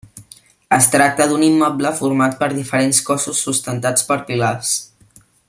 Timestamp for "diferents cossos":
2.55-3.43